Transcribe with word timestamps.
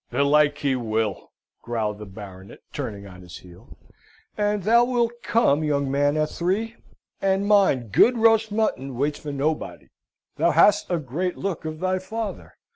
"Belike, 0.09 0.57
he 0.57 0.75
will," 0.75 1.31
growled 1.61 1.99
the 1.99 2.07
Baronet, 2.07 2.57
turning 2.73 3.05
on 3.05 3.21
his 3.21 3.37
heel. 3.37 3.77
"And 4.35 4.63
thou 4.63 4.83
wilt 4.83 5.11
come, 5.21 5.63
young 5.63 5.91
man, 5.91 6.17
at 6.17 6.31
three; 6.31 6.75
and 7.21 7.45
mind, 7.45 7.91
good 7.91 8.17
roast 8.17 8.51
mutton 8.51 8.95
waits 8.95 9.19
for 9.19 9.31
nobody. 9.31 9.89
Thou 10.37 10.49
hast 10.49 10.89
a 10.89 10.97
great 10.97 11.37
look 11.37 11.65
of 11.65 11.79
thy 11.79 11.99
father. 11.99 12.55